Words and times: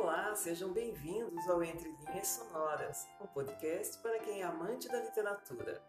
Olá, 0.00 0.32
sejam 0.36 0.72
bem-vindos 0.72 1.48
ao 1.48 1.60
Entre 1.60 1.90
Linhas 1.90 2.28
Sonoras, 2.28 3.04
um 3.20 3.26
podcast 3.26 3.98
para 3.98 4.20
quem 4.20 4.42
é 4.42 4.44
amante 4.44 4.86
da 4.86 5.02
literatura. 5.02 5.82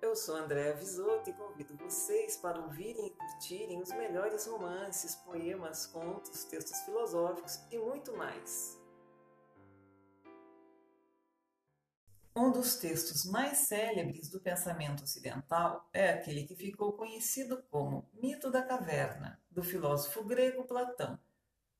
Eu 0.00 0.14
sou 0.14 0.36
Andréa 0.36 0.72
Visoto 0.72 1.28
e 1.28 1.32
convido 1.32 1.76
vocês 1.76 2.36
para 2.36 2.60
ouvirem 2.60 3.08
e 3.08 3.10
curtirem 3.10 3.82
os 3.82 3.88
melhores 3.88 4.46
romances, 4.46 5.16
poemas, 5.16 5.84
contos, 5.84 6.44
textos 6.44 6.78
filosóficos 6.82 7.58
e 7.72 7.76
muito 7.76 8.16
mais. 8.16 8.80
Um 12.36 12.52
dos 12.52 12.76
textos 12.76 13.24
mais 13.24 13.58
célebres 13.58 14.30
do 14.30 14.40
pensamento 14.40 15.02
ocidental 15.02 15.88
é 15.92 16.10
aquele 16.10 16.44
que 16.44 16.54
ficou 16.54 16.92
conhecido 16.92 17.64
como 17.68 18.08
Mito 18.14 18.48
da 18.48 18.62
Caverna, 18.62 19.42
do 19.50 19.62
filósofo 19.64 20.22
grego 20.22 20.64
Platão 20.64 21.18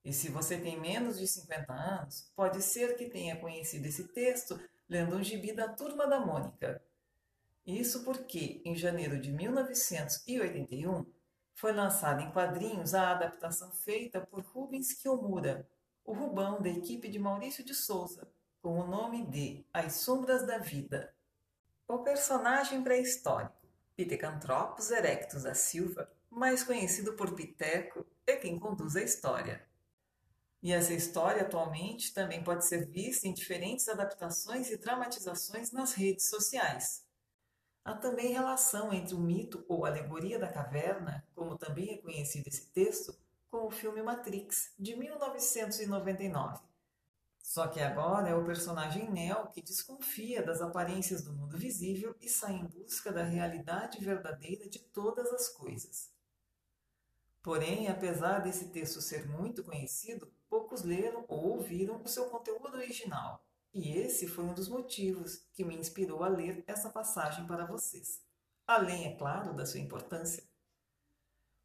e 0.05 0.13
se 0.13 0.29
você 0.29 0.59
tem 0.59 0.79
menos 0.79 1.19
de 1.19 1.27
50 1.27 1.73
anos, 1.73 2.31
pode 2.37 2.61
ser 2.61 2.95
que 2.97 3.09
tenha 3.09 3.37
conhecido 3.37 3.87
esse 3.87 4.09
texto 4.09 4.61
lendo 4.87 5.17
um 5.17 5.23
gibi 5.23 5.53
da 5.53 5.67
Turma 5.69 6.07
da 6.07 6.21
Mônica. 6.21 6.83
Isso 7.67 8.05
porque, 8.05 8.61
em 8.67 8.77
janeiro 8.77 9.19
de 9.19 9.33
1981, 9.33 11.07
foi 11.55 11.73
lançada 11.73 12.21
em 12.21 12.31
quadrinhos 12.31 12.95
a 12.95 13.13
adaptação 13.13 13.71
feita 13.73 14.21
por 14.21 14.45
Rubens 14.45 14.93
Kiyomura, 14.93 15.67
o 16.05 16.13
Rubão 16.13 16.61
da 16.61 16.69
equipe 16.69 17.09
de 17.09 17.19
Maurício 17.19 17.65
de 17.65 17.75
Souza, 17.75 18.29
com 18.61 18.79
o 18.79 18.87
nome 18.87 19.25
de 19.25 19.65
As 19.73 19.95
Sombras 19.95 20.47
da 20.47 20.59
Vida. 20.59 21.15
O 21.89 22.01
personagem 22.01 22.83
pré-histórico, 22.83 23.55
Pithecanthropus 23.97 24.91
erectus 24.91 25.45
da 25.45 25.55
Silva, 25.55 26.11
mais 26.29 26.63
conhecido 26.63 27.15
por 27.15 27.35
Piteco, 27.35 28.05
é 28.27 28.37
quem 28.37 28.59
conduz 28.59 28.97
a 28.97 29.03
história. 29.03 29.67
E 30.65 30.73
essa 30.73 30.95
história 30.95 31.43
atualmente 31.43 32.15
também 32.15 32.43
pode 32.43 32.65
ser 32.65 32.87
vista 32.87 33.29
em 33.29 33.35
diferentes 33.35 33.87
adaptações 33.87 34.71
e 34.71 34.79
dramatizações 34.79 35.71
nas 35.71 35.93
redes 35.93 36.31
sociais. 36.31 37.05
Há 37.85 37.95
também 37.95 38.33
relação 38.33 38.91
entre 38.91 39.15
o 39.15 39.21
mito 39.21 39.63
ou 39.69 39.85
alegoria 39.85 40.39
da 40.39 40.49
caverna, 40.49 41.23
como 41.35 41.59
também 41.59 41.91
é 41.91 41.99
conhecido 41.99 42.49
esse 42.49 42.71
texto, 42.73 43.15
com 43.51 43.67
o 43.67 43.71
filme 43.71 44.03
Matrix, 44.03 44.73
de 44.79 44.97
1999. 44.97 46.65
Só 47.43 47.69
que 47.69 47.81
agora 47.81 48.31
é 48.31 48.35
o 48.35 48.47
personagem 48.47 49.11
Neo 49.11 49.49
que 49.49 49.61
desconfia 49.61 50.43
das 50.43 50.63
aparências 50.63 51.23
do 51.23 51.35
mundo 51.35 51.59
visível 51.59 52.17
e 52.23 52.27
sai 52.27 52.55
em 52.55 52.65
busca 52.65 53.13
da 53.13 53.23
realidade 53.23 54.03
verdadeira 54.03 54.67
de 54.67 54.79
todas 54.79 55.31
as 55.31 55.47
coisas. 55.47 56.14
Porém, 57.45 57.89
apesar 57.89 58.39
desse 58.39 58.71
texto 58.71 59.03
ser 59.03 59.29
muito 59.29 59.63
conhecido, 59.63 60.33
poucos 60.49 60.83
leram 60.83 61.27
ou 61.29 61.57
ouviram 61.57 62.01
o 62.03 62.09
seu 62.09 62.31
conteúdo 62.31 62.79
original. 62.79 63.45
E 63.71 63.99
esse 63.99 64.27
foi 64.27 64.45
um 64.45 64.55
dos 64.55 64.67
motivos 64.67 65.47
que 65.53 65.63
me 65.63 65.77
inspirou 65.77 66.25
a 66.25 66.29
ler 66.29 66.65
essa 66.67 66.89
passagem 66.89 67.47
para 67.47 67.67
vocês. 67.67 68.23
Além, 68.67 69.09
é 69.09 69.15
claro, 69.15 69.53
da 69.53 69.67
sua 69.67 69.79
importância. 69.79 70.43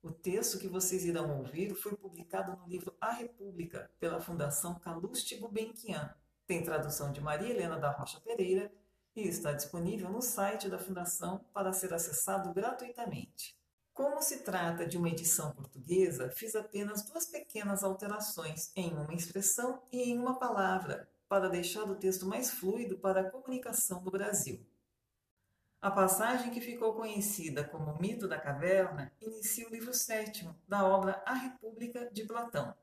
O 0.03 0.11
texto 0.11 0.59
que 0.59 0.67
vocês 0.67 1.05
irão 1.05 1.38
ouvir 1.38 1.73
foi 1.73 1.95
publicado 1.95 2.57
no 2.57 2.67
livro 2.67 2.94
A 3.00 3.11
República, 3.13 3.89
pela 3.97 4.19
Fundação 4.19 4.77
Calouste 4.80 5.38
Gulbenkian. 5.38 6.13
Tem 6.45 6.61
tradução 6.61 7.13
de 7.13 7.22
Maria 7.22 7.52
Helena 7.52 7.80
da 7.80 7.91
Rocha 7.91 8.19
Pereira 8.19 8.69
e 9.16 9.22
está 9.22 9.53
disponível 9.53 10.09
no 10.09 10.22
site 10.22 10.67
da 10.67 10.77
Fundação 10.77 11.45
para 11.53 11.72
ser 11.72 11.94
acessado 11.94 12.53
gratuitamente. 12.53 13.59
Como 14.00 14.22
se 14.22 14.38
trata 14.38 14.88
de 14.88 14.97
uma 14.97 15.09
edição 15.09 15.52
portuguesa, 15.52 16.30
fiz 16.30 16.55
apenas 16.55 17.03
duas 17.03 17.25
pequenas 17.25 17.83
alterações 17.83 18.72
em 18.73 18.94
uma 18.94 19.14
expressão 19.14 19.83
e 19.91 20.11
em 20.11 20.17
uma 20.17 20.39
palavra, 20.39 21.11
para 21.28 21.50
deixar 21.50 21.83
o 21.83 21.97
texto 21.97 22.25
mais 22.25 22.50
fluido 22.50 22.97
para 22.97 23.19
a 23.19 23.30
comunicação 23.30 24.02
do 24.02 24.09
Brasil. 24.09 24.66
A 25.81 25.91
passagem 25.91 26.50
que 26.50 26.61
ficou 26.61 26.94
conhecida 26.94 27.62
como 27.62 28.00
Mito 28.00 28.25
da 28.25 28.40
Caverna 28.40 29.12
inicia 29.19 29.68
o 29.68 29.69
livro 29.69 29.94
sétimo 29.94 30.56
da 30.66 30.88
obra 30.88 31.22
A 31.25 31.34
República 31.34 32.09
de 32.09 32.24
Platão. 32.24 32.74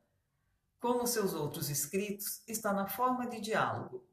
Como 0.79 1.07
seus 1.07 1.33
outros 1.33 1.71
escritos, 1.71 2.43
está 2.47 2.71
na 2.71 2.87
forma 2.87 3.25
de 3.25 3.41
diálogo, 3.41 4.07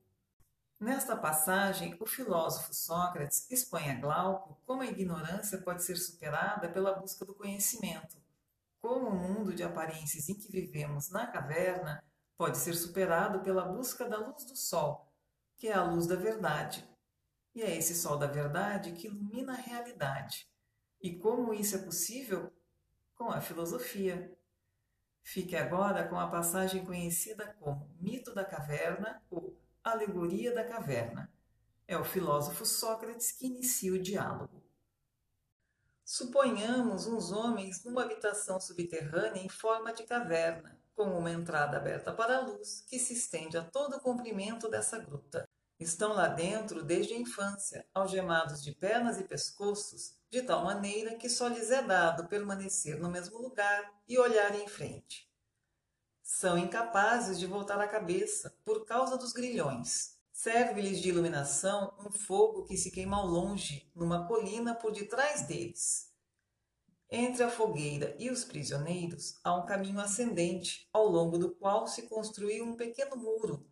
Nesta 0.79 1.17
passagem, 1.17 1.97
o 2.01 2.07
filósofo 2.07 2.75
Sócrates 2.75 3.51
expõe 3.51 3.91
a 3.91 3.95
Glauco 3.95 4.61
como 4.67 4.83
a 4.83 4.87
ignorância 4.87 5.59
pode 5.59 5.83
ser 5.83 5.97
superada 5.97 6.69
pela 6.69 6.93
busca 6.93 7.25
do 7.25 7.35
conhecimento, 7.35 8.17
como 8.81 9.09
o 9.09 9.17
mundo 9.17 9.55
de 9.55 9.63
aparências 9.63 10.29
em 10.29 10.35
que 10.35 10.51
vivemos 10.51 11.11
na 11.11 11.27
caverna 11.27 12.05
pode 12.37 12.59
ser 12.59 12.75
superado 12.75 13.41
pela 13.41 13.65
busca 13.65 14.09
da 14.09 14.19
luz 14.19 14.45
do 14.45 14.57
sol, 14.57 15.11
que 15.57 15.69
é 15.69 15.73
a 15.73 15.85
luz 15.85 16.07
da 16.07 16.17
verdade. 16.17 16.87
E 17.55 17.63
é 17.63 17.77
esse 17.77 17.95
sol 17.95 18.19
da 18.19 18.27
verdade 18.27 18.93
que 18.93 19.07
ilumina 19.07 19.53
a 19.53 19.61
realidade. 19.61 20.49
E 21.01 21.17
como 21.17 21.55
isso 21.55 21.77
é 21.77 21.79
possível? 21.79 22.53
Com 23.15 23.31
a 23.31 23.41
filosofia. 23.41 24.37
Fique 25.23 25.55
agora 25.57 26.07
com 26.09 26.19
a 26.19 26.29
passagem 26.29 26.85
conhecida 26.85 27.55
como 27.61 27.89
Mito 28.01 28.35
da 28.35 28.45
Caverna 28.45 29.23
ou 29.31 29.57
Alegoria 29.85 30.51
da 30.55 30.65
Caverna. 30.65 31.31
É 31.87 31.95
o 31.99 32.03
filósofo 32.03 32.65
Sócrates 32.65 33.31
que 33.31 33.49
inicia 33.49 33.93
o 33.93 33.99
diálogo. 33.99 34.65
Suponhamos 36.03 37.07
uns 37.07 37.31
homens 37.31 37.85
numa 37.85 38.03
habitação 38.03 38.59
subterrânea 38.59 39.43
em 39.43 39.49
forma 39.51 39.93
de 39.93 40.05
caverna, 40.05 40.81
com 40.97 41.05
uma 41.19 41.31
entrada 41.31 41.77
aberta 41.77 42.15
para 42.15 42.39
a 42.39 42.41
luz 42.41 42.83
que 42.89 42.99
se 42.99 43.13
estende 43.13 43.59
a 43.59 43.63
todo 43.63 43.97
o 43.97 44.01
comprimento 44.01 44.71
dessa 44.71 44.99
gruta. 44.99 45.47
Estão 45.79 46.15
lá 46.15 46.29
dentro 46.29 46.83
desde 46.83 47.13
a 47.13 47.19
infância, 47.19 47.87
algemados 47.93 48.65
de 48.65 48.73
pernas 48.73 49.21
e 49.21 49.25
pescoços, 49.25 50.19
de 50.31 50.41
tal 50.41 50.65
maneira 50.65 51.15
que 51.17 51.29
só 51.29 51.47
lhes 51.47 51.71
é 51.71 51.83
dado 51.83 52.27
permanecer 52.27 52.99
no 52.99 53.11
mesmo 53.11 53.37
lugar 53.37 53.93
e 54.09 54.19
olhar 54.19 54.55
em 54.55 54.67
frente 54.67 55.34
são 56.25 56.57
incapazes 56.57 57.39
de 57.39 57.47
voltar 57.47 57.79
a 57.79 57.87
cabeça 57.87 58.57
por 58.65 58.87
causa 58.87 59.19
dos 59.19 59.35
grilhões. 59.35 60.17
Serve-lhes 60.33 60.99
de 61.01 61.11
iluminação 61.11 61.95
um 62.01 62.11
fogo 62.11 62.65
que 62.65 62.79
se 62.79 62.91
queima 62.91 63.19
ao 63.19 63.27
longe, 63.27 63.93
numa 63.95 64.27
colina 64.27 64.75
por 64.75 64.91
detrás 64.91 65.43
deles. 65.43 66.11
Entre 67.11 67.43
a 67.43 67.51
fogueira 67.51 68.17
e 68.19 68.31
os 68.31 68.43
prisioneiros 68.43 69.39
há 69.45 69.55
um 69.55 69.67
caminho 69.67 70.01
ascendente, 70.01 70.89
ao 70.95 71.07
longo 71.07 71.37
do 71.37 71.55
qual 71.55 71.87
se 71.87 72.09
construiu 72.09 72.65
um 72.65 72.75
pequeno 72.75 73.17
muro, 73.17 73.65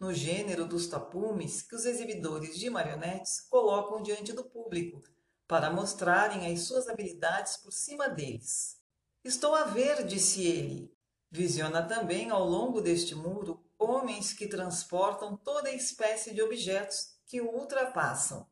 no 0.00 0.12
gênero 0.12 0.66
dos 0.66 0.86
tapumes 0.86 1.60
que 1.60 1.76
os 1.76 1.84
exibidores 1.84 2.58
de 2.58 2.70
marionetes 2.70 3.42
colocam 3.42 4.02
diante 4.02 4.32
do 4.32 4.44
público, 4.44 5.02
para 5.46 5.70
mostrarem 5.70 6.50
as 6.50 6.60
suas 6.60 6.88
habilidades 6.88 7.58
por 7.58 7.70
cima 7.70 8.08
deles. 8.08 8.80
Estou 9.22 9.54
a 9.54 9.64
ver, 9.64 10.06
disse 10.06 10.46
ele, 10.46 10.97
Visiona 11.30 11.82
também 11.82 12.30
ao 12.30 12.44
longo 12.44 12.80
deste 12.80 13.14
muro 13.14 13.62
homens 13.78 14.32
que 14.32 14.48
transportam 14.48 15.36
toda 15.36 15.70
espécie 15.70 16.34
de 16.34 16.42
objetos 16.42 17.14
que 17.26 17.40
o 17.40 17.50
ultrapassam. 17.50 18.48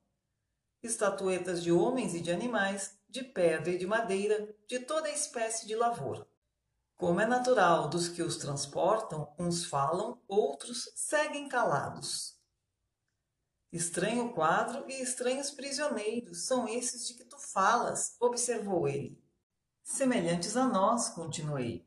Estatuetas 0.82 1.62
de 1.62 1.72
homens 1.72 2.14
e 2.14 2.20
de 2.20 2.30
animais, 2.30 2.98
de 3.08 3.24
pedra 3.24 3.72
e 3.72 3.78
de 3.78 3.86
madeira, 3.86 4.54
de 4.68 4.78
toda 4.78 5.10
espécie 5.10 5.66
de 5.66 5.74
lavoura. 5.74 6.28
Como 6.96 7.20
é 7.20 7.26
natural 7.26 7.88
dos 7.88 8.08
que 8.08 8.22
os 8.22 8.36
transportam, 8.36 9.34
uns 9.38 9.64
falam, 9.64 10.22
outros 10.28 10.90
seguem 10.94 11.48
calados. 11.48 12.36
Estranho 13.72 14.32
quadro 14.32 14.88
e 14.88 15.02
estranhos 15.02 15.50
prisioneiros 15.50 16.46
são 16.46 16.68
esses 16.68 17.06
de 17.06 17.14
que 17.14 17.24
tu 17.24 17.38
falas, 17.38 18.16
observou 18.20 18.86
ele. 18.86 19.22
Semelhantes 19.82 20.56
a 20.56 20.66
nós, 20.66 21.08
continuei. 21.08 21.86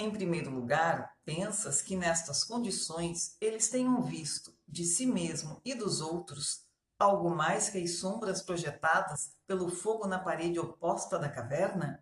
Em 0.00 0.12
primeiro 0.12 0.48
lugar, 0.48 1.12
pensas 1.24 1.82
que 1.82 1.96
nestas 1.96 2.44
condições 2.44 3.36
eles 3.40 3.68
tenham 3.68 4.00
visto, 4.00 4.56
de 4.66 4.84
si 4.84 5.04
mesmo 5.04 5.60
e 5.64 5.74
dos 5.74 6.00
outros, 6.00 6.64
algo 6.96 7.28
mais 7.28 7.68
que 7.68 7.82
as 7.82 7.98
sombras 7.98 8.40
projetadas 8.40 9.36
pelo 9.44 9.68
fogo 9.68 10.06
na 10.06 10.20
parede 10.20 10.60
oposta 10.60 11.18
da 11.18 11.28
caverna? 11.28 12.00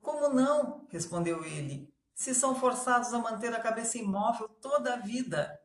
Como 0.00 0.28
não? 0.28 0.86
respondeu 0.88 1.44
ele, 1.44 1.92
se 2.14 2.32
são 2.36 2.54
forçados 2.54 3.12
a 3.12 3.18
manter 3.18 3.52
a 3.52 3.60
cabeça 3.60 3.98
imóvel 3.98 4.48
toda 4.48 4.94
a 4.94 4.98
vida. 4.98 5.60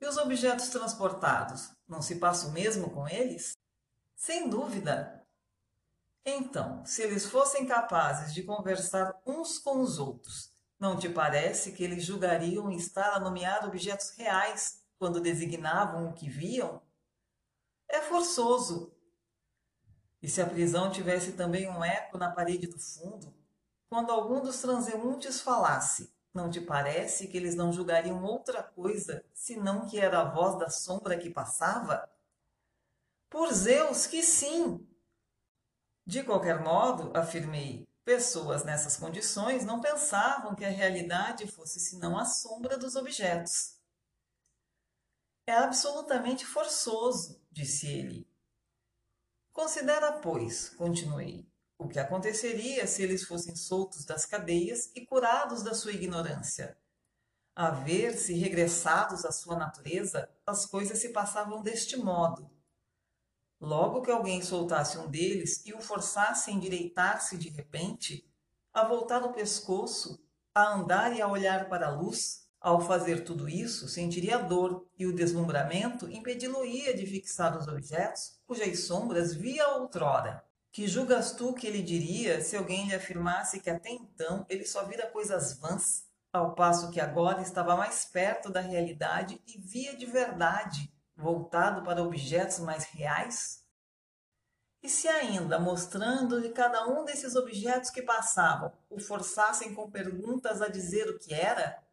E 0.00 0.06
os 0.06 0.16
objetos 0.16 0.68
transportados, 0.70 1.70
não 1.86 2.02
se 2.02 2.16
passa 2.16 2.48
o 2.48 2.52
mesmo 2.52 2.90
com 2.90 3.06
eles? 3.06 3.56
Sem 4.16 4.48
dúvida, 4.50 5.19
então, 6.24 6.84
se 6.84 7.02
eles 7.02 7.26
fossem 7.26 7.66
capazes 7.66 8.32
de 8.34 8.42
conversar 8.42 9.20
uns 9.26 9.58
com 9.58 9.80
os 9.80 9.98
outros, 9.98 10.50
não 10.78 10.96
te 10.96 11.08
parece 11.08 11.72
que 11.72 11.84
eles 11.84 12.04
julgariam 12.04 12.70
estar 12.72 13.14
a 13.14 13.20
nomear 13.20 13.66
objetos 13.66 14.10
reais 14.16 14.82
quando 14.98 15.20
designavam 15.20 16.08
o 16.08 16.12
que 16.14 16.28
viam? 16.28 16.82
É 17.88 18.00
forçoso. 18.00 18.94
E 20.22 20.28
se 20.28 20.40
a 20.40 20.46
prisão 20.46 20.90
tivesse 20.90 21.32
também 21.32 21.68
um 21.68 21.84
eco 21.84 22.16
na 22.18 22.30
parede 22.30 22.66
do 22.66 22.78
fundo, 22.78 23.34
quando 23.88 24.10
algum 24.12 24.40
dos 24.40 24.60
transeuntes 24.60 25.40
falasse, 25.40 26.12
Não 26.34 26.50
te 26.50 26.60
parece 26.60 27.28
que 27.28 27.36
eles 27.36 27.54
não 27.56 27.72
julgariam 27.72 28.22
outra 28.24 28.62
coisa 28.62 29.24
senão 29.34 29.86
que 29.86 29.98
era 29.98 30.20
a 30.20 30.24
voz 30.24 30.58
da 30.58 30.68
sombra 30.70 31.18
que 31.18 31.30
passava? 31.30 32.08
Por 33.30 33.52
Zeus, 33.52 34.06
que 34.06 34.22
sim! 34.22 34.86
De 36.10 36.24
qualquer 36.24 36.60
modo, 36.60 37.16
afirmei, 37.16 37.88
pessoas 38.04 38.64
nessas 38.64 38.96
condições 38.96 39.64
não 39.64 39.80
pensavam 39.80 40.56
que 40.56 40.64
a 40.64 40.68
realidade 40.68 41.46
fosse 41.46 41.78
senão 41.78 42.18
a 42.18 42.24
sombra 42.24 42.76
dos 42.76 42.96
objetos. 42.96 43.78
É 45.46 45.52
absolutamente 45.52 46.44
forçoso, 46.44 47.40
disse 47.48 47.86
ele. 47.86 48.28
Considera, 49.52 50.14
pois, 50.14 50.70
continuei, 50.70 51.48
o 51.78 51.86
que 51.86 52.00
aconteceria 52.00 52.88
se 52.88 53.04
eles 53.04 53.22
fossem 53.22 53.54
soltos 53.54 54.04
das 54.04 54.26
cadeias 54.26 54.90
e 54.96 55.06
curados 55.06 55.62
da 55.62 55.74
sua 55.74 55.92
ignorância. 55.92 56.76
A 57.54 57.70
ver-se 57.70 58.34
regressados 58.34 59.24
à 59.24 59.30
sua 59.30 59.54
natureza, 59.54 60.28
as 60.44 60.66
coisas 60.66 60.98
se 60.98 61.10
passavam 61.10 61.62
deste 61.62 61.96
modo 61.96 62.50
Logo 63.60 64.00
que 64.00 64.10
alguém 64.10 64.40
soltasse 64.40 64.96
um 64.96 65.06
deles 65.06 65.62
e 65.66 65.74
o 65.74 65.82
forçasse 65.82 66.50
a 66.50 66.54
endireitar-se 66.54 67.36
de 67.36 67.50
repente, 67.50 68.26
a 68.72 68.86
voltar 68.86 69.22
o 69.22 69.34
pescoço, 69.34 70.18
a 70.54 70.72
andar 70.72 71.14
e 71.14 71.20
a 71.20 71.28
olhar 71.28 71.68
para 71.68 71.88
a 71.88 71.90
luz, 71.90 72.48
ao 72.58 72.80
fazer 72.80 73.22
tudo 73.22 73.48
isso, 73.48 73.86
sentiria 73.86 74.38
dor 74.38 74.86
e 74.98 75.06
o 75.06 75.14
deslumbramento 75.14 76.10
impedi-lo-ia 76.10 76.96
de 76.96 77.06
fixar 77.06 77.56
os 77.56 77.68
objetos 77.68 78.38
cujas 78.46 78.80
sombras 78.80 79.34
via 79.34 79.68
outrora. 79.68 80.42
Que 80.72 80.88
julgas 80.88 81.32
tu 81.32 81.52
que 81.52 81.66
ele 81.66 81.82
diria 81.82 82.40
se 82.40 82.56
alguém 82.56 82.86
lhe 82.88 82.94
afirmasse 82.94 83.60
que 83.60 83.68
até 83.68 83.90
então 83.90 84.46
ele 84.48 84.64
só 84.64 84.84
vira 84.84 85.06
coisas 85.06 85.58
vãs, 85.58 86.04
ao 86.32 86.54
passo 86.54 86.90
que 86.90 87.00
agora 87.00 87.42
estava 87.42 87.76
mais 87.76 88.06
perto 88.06 88.50
da 88.50 88.60
realidade 88.60 89.40
e 89.46 89.58
via 89.58 89.96
de 89.96 90.06
verdade 90.06 90.90
voltado 91.20 91.82
para 91.82 92.02
objetos 92.02 92.58
mais 92.58 92.84
reais? 92.84 93.64
E 94.82 94.88
se 94.88 95.06
ainda, 95.06 95.58
mostrando-lhe 95.58 96.50
cada 96.50 96.88
um 96.88 97.04
desses 97.04 97.36
objetos 97.36 97.90
que 97.90 98.02
passavam, 98.02 98.72
o 98.88 98.98
forçassem 98.98 99.74
com 99.74 99.90
perguntas 99.90 100.62
a 100.62 100.68
dizer 100.68 101.08
o 101.08 101.18
que 101.18 101.34
era? 101.34 101.84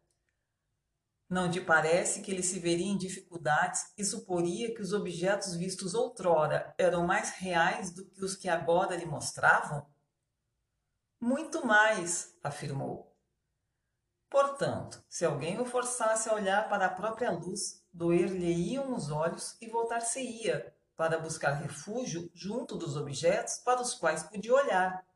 Não 1.28 1.50
te 1.50 1.60
parece 1.60 2.22
que 2.22 2.30
ele 2.30 2.42
se 2.42 2.58
veria 2.58 2.86
em 2.86 2.96
dificuldades 2.96 3.92
e 3.98 4.02
suporia 4.02 4.74
que 4.74 4.80
os 4.80 4.94
objetos 4.94 5.54
vistos 5.54 5.92
outrora 5.92 6.74
eram 6.78 7.06
mais 7.06 7.30
reais 7.30 7.90
do 7.90 8.06
que 8.06 8.24
os 8.24 8.34
que 8.34 8.48
agora 8.48 8.96
lhe 8.96 9.04
mostravam? 9.04 9.86
Muito 11.20 11.66
mais, 11.66 12.34
afirmou. 12.42 13.07
Portanto, 14.30 15.02
se 15.08 15.24
alguém 15.24 15.58
o 15.60 15.64
forçasse 15.64 16.28
a 16.28 16.34
olhar 16.34 16.68
para 16.68 16.86
a 16.86 16.90
própria 16.90 17.30
luz, 17.30 17.82
doer-lhe-iam 17.92 18.94
os 18.94 19.10
olhos 19.10 19.56
e 19.60 19.68
voltar-se-ia 19.68 20.74
para 20.96 21.18
buscar 21.18 21.52
refúgio 21.52 22.30
junto 22.34 22.76
dos 22.76 22.96
objetos 22.96 23.58
para 23.58 23.80
os 23.80 23.94
quais 23.94 24.22
podia 24.24 24.52
olhar, 24.52 25.06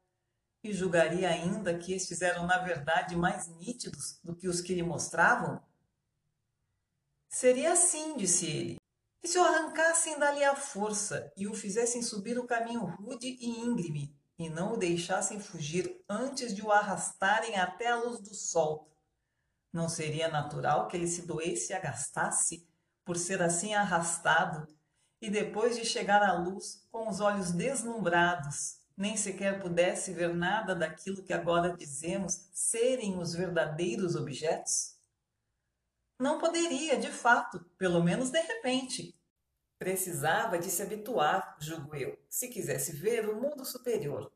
e 0.65 0.73
julgaria 0.73 1.29
ainda 1.29 1.77
que 1.77 1.93
estes 1.93 2.23
eram 2.23 2.47
na 2.47 2.59
verdade 2.59 3.17
mais 3.17 3.49
nítidos 3.49 4.21
do 4.23 4.35
que 4.35 4.49
os 4.49 4.61
que 4.61 4.75
lhe 4.75 4.83
mostravam? 4.83 5.61
Seria 7.29 7.73
assim, 7.73 8.17
disse 8.17 8.47
ele, 8.47 8.77
e 9.23 9.29
se 9.29 9.39
o 9.39 9.43
arrancassem 9.43 10.19
dali 10.19 10.45
à 10.45 10.55
força 10.55 11.33
e 11.37 11.47
o 11.47 11.55
fizessem 11.55 12.03
subir 12.03 12.39
o 12.39 12.47
caminho 12.47 12.85
rude 12.85 13.27
e 13.27 13.61
íngreme, 13.61 14.17
e 14.39 14.49
não 14.49 14.75
o 14.75 14.77
deixassem 14.77 15.41
fugir 15.41 16.03
antes 16.09 16.55
de 16.55 16.63
o 16.63 16.71
arrastarem 16.71 17.57
até 17.57 17.89
a 17.89 17.97
luz 17.97 18.21
do 18.21 18.35
sol, 18.35 18.92
não 19.73 19.89
seria 19.89 20.29
natural 20.29 20.87
que 20.87 20.97
ele 20.97 21.07
se 21.07 21.23
doesse 21.23 21.73
e 21.73 21.75
agastasse 21.75 22.69
por 23.05 23.17
ser 23.17 23.43
assim 23.43 23.75
arrastado, 23.75 24.69
e 25.21 25.31
depois 25.31 25.77
de 25.77 25.85
chegar 25.85 26.23
à 26.23 26.33
luz, 26.33 26.87
com 26.91 27.09
os 27.09 27.21
olhos 27.21 27.53
deslumbrados, 27.53 28.79
nem 28.97 29.17
sequer 29.17 29.61
pudesse 29.61 30.13
ver 30.13 30.35
nada 30.35 30.75
daquilo 30.75 31.23
que 31.23 31.33
agora 31.33 31.77
dizemos 31.77 32.49
serem 32.53 33.19
os 33.19 33.33
verdadeiros 33.35 34.17
objetos? 34.17 34.97
Não 36.19 36.39
poderia, 36.39 36.99
de 36.99 37.11
fato, 37.11 37.61
pelo 37.79 38.03
menos 38.03 38.31
de 38.31 38.41
repente. 38.41 39.17
Precisava 39.79 40.59
de 40.59 40.71
se 40.71 40.83
habituar, 40.83 41.57
julgo 41.59 41.97
eu, 41.97 42.17
se 42.29 42.49
quisesse 42.49 42.93
ver 42.93 43.29
o 43.29 43.41
mundo 43.41 43.65
superior. 43.65 44.33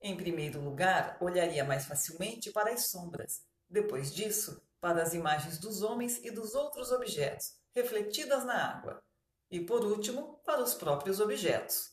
Em 0.00 0.16
primeiro 0.16 0.60
lugar, 0.60 1.16
olharia 1.20 1.64
mais 1.64 1.84
facilmente 1.84 2.52
para 2.52 2.72
as 2.72 2.86
sombras. 2.86 3.42
Depois 3.70 4.12
disso, 4.12 4.60
para 4.80 5.00
as 5.00 5.14
imagens 5.14 5.58
dos 5.58 5.82
homens 5.82 6.20
e 6.24 6.30
dos 6.30 6.56
outros 6.56 6.90
objetos, 6.90 7.54
refletidas 7.72 8.44
na 8.44 8.72
água, 8.72 9.00
e 9.48 9.60
por 9.60 9.84
último, 9.84 10.40
para 10.44 10.60
os 10.60 10.74
próprios 10.74 11.20
objetos. 11.20 11.92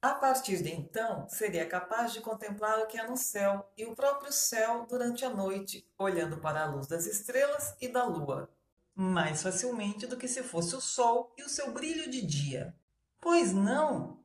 A 0.00 0.14
partir 0.14 0.62
de 0.62 0.70
então, 0.70 1.28
seria 1.28 1.66
capaz 1.66 2.12
de 2.12 2.20
contemplar 2.20 2.78
o 2.80 2.86
que 2.86 2.98
há 2.98 3.08
no 3.08 3.16
céu 3.16 3.70
e 3.76 3.84
o 3.84 3.94
próprio 3.94 4.32
céu 4.32 4.86
durante 4.88 5.24
a 5.24 5.30
noite, 5.30 5.88
olhando 5.98 6.38
para 6.38 6.62
a 6.62 6.66
luz 6.66 6.86
das 6.86 7.06
estrelas 7.06 7.76
e 7.80 7.88
da 7.88 8.04
lua, 8.04 8.50
mais 8.94 9.42
facilmente 9.42 10.06
do 10.06 10.16
que 10.16 10.26
se 10.26 10.42
fosse 10.42 10.74
o 10.74 10.80
sol 10.80 11.32
e 11.38 11.42
o 11.42 11.48
seu 11.48 11.72
brilho 11.72 12.10
de 12.10 12.24
dia. 12.24 12.74
Pois 13.20 13.52
não! 13.52 14.20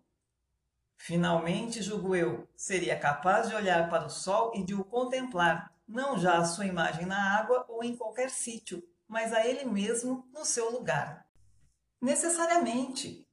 Finalmente, 0.96 1.84
julgo 1.84 2.16
eu, 2.16 2.48
seria 2.56 3.00
capaz 3.00 3.50
de 3.50 3.56
olhar 3.56 3.88
para 3.88 4.08
o 4.08 4.10
sol 4.10 4.52
e 4.56 4.64
de 4.64 4.74
o 4.74 4.84
contemplar, 4.84 5.77
não 5.88 6.18
já 6.18 6.38
a 6.38 6.46
sua 6.46 6.66
imagem 6.66 7.06
na 7.06 7.38
água 7.38 7.66
ou 7.70 7.84
em 7.84 7.96
qualquer 7.96 8.30
sítio, 8.30 8.84
mas 9.08 9.32
a 9.32 9.46
ele 9.46 9.66
mesmo 9.66 10.28
no 10.34 10.44
seu 10.44 10.70
lugar. 10.72 11.26
Necessariamente. 12.02 13.26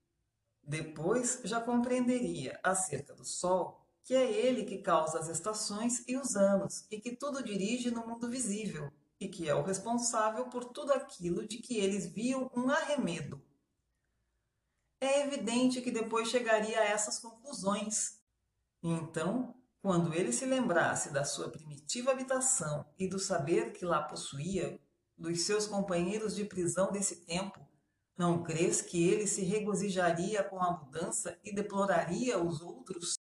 Depois 0.63 1.41
já 1.45 1.61
compreenderia 1.61 2.59
acerca 2.63 3.13
do 3.15 3.25
Sol 3.25 3.85
que 4.05 4.15
é 4.15 4.31
ele 4.31 4.65
que 4.65 4.79
causa 4.79 5.19
as 5.19 5.29
estações 5.29 6.05
e 6.07 6.17
os 6.17 6.37
anos 6.37 6.87
e 6.91 7.01
que 7.01 7.17
tudo 7.17 7.43
dirige 7.43 7.91
no 7.91 8.07
mundo 8.07 8.31
visível 8.31 8.93
e 9.19 9.29
que 9.29 9.49
é 9.49 9.55
o 9.55 9.63
responsável 9.63 10.47
por 10.47 10.67
tudo 10.67 10.93
aquilo 10.93 11.49
de 11.49 11.57
que 11.57 11.79
eles 11.79 12.07
viam 12.07 12.51
um 12.55 12.69
arremedo. 12.69 13.43
É 15.01 15.21
evidente 15.23 15.81
que 15.81 15.91
depois 15.91 16.29
chegaria 16.29 16.79
a 16.79 16.85
essas 16.85 17.19
conclusões. 17.19 18.21
Então, 18.83 19.55
quando 19.85 20.15
ele 20.15 20.33
se 20.33 20.47
lembrasse 20.47 21.11
da 21.11 21.27
sua 21.27 21.51
primitiva 21.51 22.11
habitação 22.11 22.87
e 22.99 23.07
do 23.07 23.19
saber 23.19 23.71
que 23.75 23.85
lá 23.85 24.03
possuía, 24.03 24.81
dos 25.15 25.43
seus 25.43 25.67
companheiros 25.67 26.35
de 26.35 26.47
prisão 26.47 26.91
desse 26.91 27.17
tempo, 27.27 27.61
não 28.17 28.43
crês 28.43 28.81
que 28.81 29.07
ele 29.07 29.27
se 29.27 29.43
regozijaria 29.45 30.43
com 30.43 30.59
a 30.59 30.73
mudança 30.73 31.39
e 31.45 31.55
deploraria 31.55 32.43
os 32.43 32.63
outros? 32.63 33.19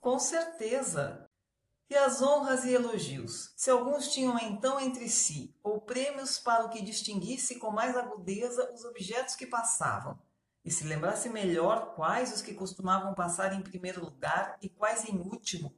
Com 0.00 0.18
certeza. 0.18 1.28
E 1.90 1.94
as 1.94 2.22
honras 2.22 2.64
e 2.64 2.72
elogios, 2.72 3.52
se 3.54 3.70
alguns 3.70 4.08
tinham 4.08 4.38
então 4.38 4.80
entre 4.80 5.10
si, 5.10 5.54
ou 5.62 5.82
prêmios 5.82 6.38
para 6.38 6.64
o 6.64 6.70
que 6.70 6.80
distinguisse 6.80 7.58
com 7.58 7.70
mais 7.70 7.94
agudeza 7.94 8.72
os 8.72 8.86
objetos 8.86 9.36
que 9.36 9.46
passavam, 9.46 10.18
e 10.64 10.70
se 10.70 10.84
lembrasse 10.84 11.28
melhor 11.28 11.94
quais 11.94 12.32
os 12.32 12.40
que 12.40 12.54
costumavam 12.54 13.12
passar 13.12 13.52
em 13.52 13.60
primeiro 13.60 14.02
lugar 14.02 14.56
e 14.62 14.70
quais 14.70 15.06
em 15.06 15.18
último, 15.18 15.76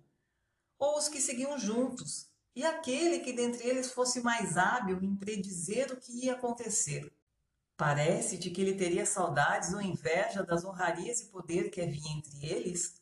ou 0.79 0.97
os 0.97 1.09
que 1.09 1.21
seguiam 1.21 1.59
juntos, 1.59 2.29
e 2.55 2.65
aquele 2.65 3.21
que 3.21 3.33
dentre 3.33 3.67
eles 3.67 3.91
fosse 3.91 4.21
mais 4.21 4.57
hábil 4.57 5.03
em 5.03 5.15
predizer 5.17 5.93
o 5.93 5.97
que 5.97 6.25
ia 6.25 6.35
acontecer. 6.35 7.13
Parece-te 7.77 8.51
que 8.51 8.61
ele 8.61 8.75
teria 8.75 9.07
saudades 9.07 9.73
ou 9.73 9.81
inveja 9.81 10.43
das 10.43 10.65
honrarias 10.65 11.21
e 11.21 11.27
poder 11.27 11.71
que 11.71 11.81
havia 11.81 12.11
entre 12.11 12.45
eles? 12.45 13.01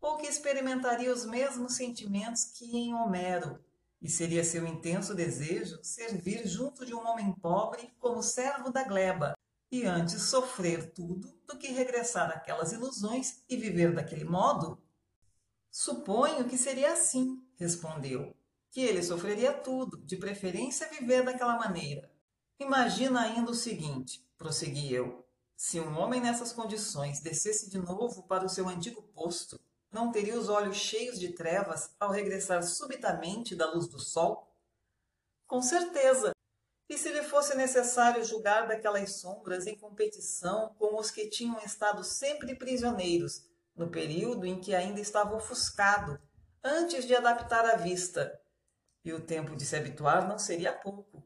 Ou 0.00 0.16
que 0.16 0.26
experimentaria 0.26 1.12
os 1.12 1.24
mesmos 1.24 1.74
sentimentos 1.74 2.44
que 2.44 2.76
em 2.76 2.94
Homero, 2.94 3.58
e 4.00 4.08
seria 4.08 4.44
seu 4.44 4.66
intenso 4.66 5.14
desejo 5.14 5.78
servir 5.82 6.46
junto 6.46 6.84
de 6.84 6.94
um 6.94 7.06
homem 7.06 7.32
pobre 7.32 7.92
como 7.98 8.22
servo 8.22 8.70
da 8.70 8.84
gleba, 8.84 9.34
e 9.70 9.84
antes 9.84 10.22
sofrer 10.22 10.92
tudo 10.92 11.34
do 11.46 11.58
que 11.58 11.68
regressar 11.68 12.30
àquelas 12.30 12.72
ilusões 12.72 13.42
e 13.48 13.56
viver 13.56 13.94
daquele 13.94 14.24
modo? 14.24 14.80
Suponho 15.80 16.48
que 16.48 16.58
seria 16.58 16.92
assim, 16.92 17.40
respondeu 17.54 18.36
que 18.68 18.80
ele 18.80 19.00
sofreria 19.00 19.52
tudo, 19.52 19.96
de 19.98 20.16
preferência 20.16 20.88
viver 20.88 21.22
daquela 21.22 21.56
maneira. 21.56 22.10
Imagina 22.58 23.20
ainda 23.20 23.52
o 23.52 23.54
seguinte, 23.54 24.28
prossegui 24.36 24.92
eu. 24.92 25.24
Se 25.56 25.78
um 25.78 25.96
homem 25.96 26.20
nessas 26.20 26.52
condições 26.52 27.20
descesse 27.20 27.70
de 27.70 27.78
novo 27.78 28.24
para 28.24 28.44
o 28.44 28.48
seu 28.48 28.68
antigo 28.68 29.02
posto, 29.14 29.60
não 29.92 30.10
teria 30.10 30.36
os 30.36 30.48
olhos 30.48 30.76
cheios 30.76 31.16
de 31.16 31.28
trevas 31.32 31.94
ao 32.00 32.10
regressar 32.10 32.60
subitamente 32.64 33.54
da 33.54 33.70
luz 33.70 33.86
do 33.86 34.00
sol? 34.00 34.52
Com 35.46 35.62
certeza. 35.62 36.32
E 36.88 36.98
se 36.98 37.12
lhe 37.12 37.22
fosse 37.22 37.54
necessário 37.54 38.24
julgar 38.24 38.66
daquelas 38.66 39.20
sombras 39.20 39.64
em 39.68 39.78
competição 39.78 40.74
com 40.76 40.98
os 40.98 41.12
que 41.12 41.28
tinham 41.28 41.60
estado 41.60 42.02
sempre 42.02 42.56
prisioneiros, 42.56 43.47
no 43.78 43.88
período 43.88 44.44
em 44.44 44.60
que 44.60 44.74
ainda 44.74 45.00
estava 45.00 45.36
ofuscado, 45.36 46.20
antes 46.62 47.06
de 47.06 47.14
adaptar 47.14 47.64
a 47.64 47.76
vista, 47.76 48.38
e 49.04 49.12
o 49.12 49.20
tempo 49.20 49.56
de 49.56 49.64
se 49.64 49.76
habituar 49.76 50.28
não 50.28 50.38
seria 50.38 50.72
pouco. 50.72 51.24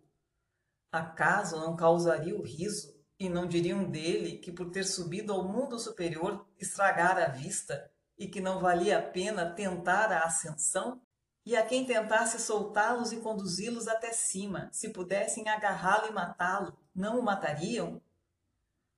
Acaso 0.93 1.59
não 1.59 1.75
causaria 1.75 2.37
o 2.37 2.43
riso 2.43 2.95
e 3.19 3.29
não 3.29 3.47
diriam 3.47 3.91
dele 3.91 4.37
que 4.39 4.53
por 4.53 4.71
ter 4.71 4.85
subido 4.85 5.33
ao 5.33 5.49
mundo 5.49 5.79
superior 5.79 6.47
estragara 6.59 7.25
a 7.25 7.29
vista 7.31 7.91
e 8.19 8.29
que 8.29 8.41
não 8.41 8.61
valia 8.61 8.99
a 8.99 9.03
pena 9.03 9.51
tentar 9.51 10.13
a 10.13 10.25
ascensão? 10.25 11.01
E 11.45 11.57
a 11.57 11.67
quem 11.67 11.85
tentasse 11.85 12.39
soltá-los 12.39 13.11
e 13.11 13.17
conduzi-los 13.17 13.89
até 13.89 14.13
cima, 14.13 14.69
se 14.71 14.91
pudessem 14.91 15.49
agarrá-lo 15.49 16.09
e 16.09 16.13
matá-lo, 16.13 16.79
não 16.95 17.19
o 17.19 17.23
matariam? 17.23 18.01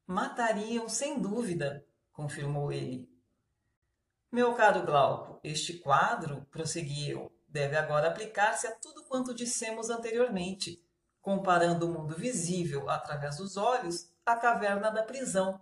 Matariam, 0.07 0.87
sem 0.87 1.19
dúvida, 1.19 1.87
confirmou 2.13 2.71
ele. 2.71 3.14
Meu 4.35 4.53
caro 4.53 4.85
Glauco, 4.85 5.39
este 5.45 5.75
quadro, 5.75 6.45
prossegui 6.51 7.09
eu, 7.09 7.31
deve 7.47 7.77
agora 7.77 8.09
aplicar-se 8.09 8.67
a 8.67 8.75
tudo 8.75 9.05
quanto 9.05 9.33
dissemos 9.33 9.91
anteriormente, 9.91 10.85
comparando 11.23 11.87
o 11.87 11.93
mundo 11.93 12.17
visível 12.17 12.91
através 12.91 13.37
dos 13.37 13.57
olhos 13.57 14.11
à 14.27 14.35
caverna 14.35 14.91
da 14.91 15.05
prisão 15.05 15.61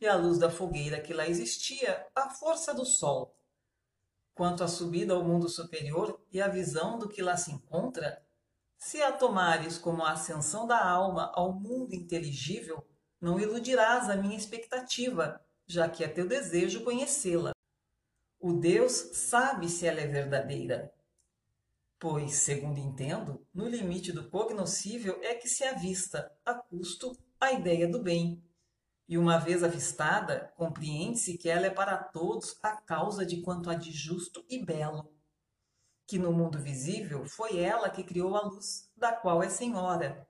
e 0.00 0.08
à 0.08 0.16
luz 0.16 0.40
da 0.40 0.50
fogueira 0.50 1.00
que 1.00 1.14
lá 1.14 1.28
existia 1.28 2.04
à 2.12 2.28
força 2.30 2.74
do 2.74 2.84
sol. 2.84 3.32
Quanto 4.34 4.64
à 4.64 4.66
subida 4.66 5.14
ao 5.14 5.22
mundo 5.22 5.48
superior 5.48 6.20
e 6.32 6.42
à 6.42 6.48
visão 6.48 6.98
do 6.98 7.08
que 7.08 7.22
lá 7.22 7.36
se 7.36 7.52
encontra, 7.52 8.20
se 8.76 9.00
a 9.00 9.12
tomares 9.12 9.78
como 9.78 10.02
a 10.02 10.10
ascensão 10.10 10.66
da 10.66 10.84
alma 10.84 11.30
ao 11.32 11.52
mundo 11.52 11.94
inteligível, 11.94 12.84
não 13.20 13.38
iludirás 13.38 14.10
a 14.10 14.16
minha 14.16 14.36
expectativa, 14.36 15.40
já 15.64 15.88
que 15.88 16.02
é 16.02 16.08
teu 16.08 16.26
desejo 16.26 16.82
conhecê-la. 16.82 17.52
O 18.42 18.54
Deus 18.54 18.92
sabe 19.12 19.68
se 19.68 19.86
ela 19.86 20.00
é 20.00 20.06
verdadeira. 20.06 20.90
Pois, 21.98 22.36
segundo 22.36 22.78
entendo, 22.78 23.46
no 23.52 23.68
limite 23.68 24.12
do 24.12 24.30
cognoscível 24.30 25.20
é 25.22 25.34
que 25.34 25.46
se 25.46 25.62
avista, 25.62 26.34
a 26.42 26.54
custo, 26.54 27.14
a 27.38 27.52
ideia 27.52 27.86
do 27.86 28.02
bem. 28.02 28.42
E 29.06 29.18
uma 29.18 29.36
vez 29.36 29.62
avistada, 29.62 30.50
compreende-se 30.56 31.36
que 31.36 31.50
ela 31.50 31.66
é 31.66 31.70
para 31.70 31.98
todos 31.98 32.58
a 32.62 32.80
causa 32.80 33.26
de 33.26 33.42
quanto 33.42 33.68
há 33.68 33.74
de 33.74 33.92
justo 33.92 34.42
e 34.48 34.64
belo. 34.64 35.12
Que 36.06 36.18
no 36.18 36.32
mundo 36.32 36.58
visível 36.58 37.26
foi 37.26 37.58
ela 37.58 37.90
que 37.90 38.02
criou 38.02 38.34
a 38.36 38.40
luz, 38.40 38.90
da 38.96 39.12
qual 39.12 39.42
é 39.42 39.50
senhora. 39.50 40.26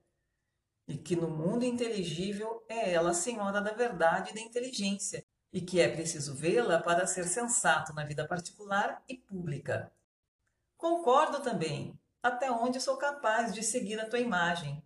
E 0.89 0.99
que 0.99 1.15
no 1.15 1.31
mundo 1.31 1.65
inteligível 1.65 2.65
é 2.69 2.93
ela 2.93 3.11
a 3.11 3.15
senhora 3.15 3.61
da 3.61 3.73
verdade 3.73 4.33
e 4.33 4.35
da 4.35 4.41
inteligência, 4.41 5.25
e 5.53 5.61
que 5.61 5.81
é 5.81 5.89
preciso 5.89 6.35
vê-la 6.35 6.81
para 6.81 7.07
ser 7.07 7.25
sensato 7.25 7.93
na 7.93 8.05
vida 8.05 8.27
particular 8.27 9.03
e 9.09 9.17
pública. 9.17 9.93
Concordo 10.77 11.41
também, 11.43 11.99
até 12.23 12.51
onde 12.51 12.81
sou 12.81 12.97
capaz 12.97 13.53
de 13.53 13.63
seguir 13.63 14.01
a 14.01 14.09
tua 14.09 14.19
imagem. 14.19 14.83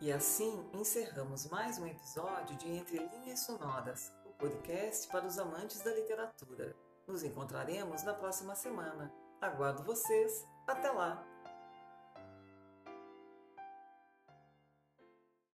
E 0.00 0.10
assim 0.10 0.68
encerramos 0.72 1.46
mais 1.48 1.78
um 1.78 1.86
episódio 1.86 2.56
de 2.56 2.68
Entre 2.68 2.98
Linhas 2.98 3.40
Sonoras, 3.40 4.12
o 4.24 4.30
podcast 4.30 5.06
para 5.08 5.26
os 5.26 5.38
amantes 5.38 5.80
da 5.82 5.94
literatura. 5.94 6.74
Nos 7.06 7.22
encontraremos 7.22 8.02
na 8.02 8.14
próxima 8.14 8.54
semana. 8.54 9.12
Aguardo 9.40 9.84
vocês. 9.84 10.44
Até 10.66 10.90
lá! 10.90 11.31